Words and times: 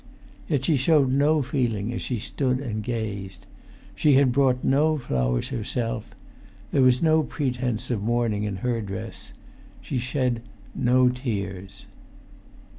Yet 0.47 0.65
she 0.65 0.77
showed 0.77 1.11
no 1.11 1.43
feeling 1.43 1.93
as 1.93 2.01
she 2.01 2.17
stood 2.17 2.57
and 2.57 2.81
gazed. 2.81 3.45
She 3.93 4.13
had 4.13 4.31
brought 4.31 4.63
no 4.63 4.97
flowers 4.97 5.49
herself. 5.49 6.15
There 6.71 6.81
was 6.81 7.03
no 7.03 7.21
pretence 7.21 7.91
of 7.91 8.01
mourning 8.01 8.43
in 8.43 8.55
her 8.65 8.81
dress. 8.81 9.31
She 9.79 9.99
shed 9.99 10.41
no 10.73 11.09
tears. 11.09 11.85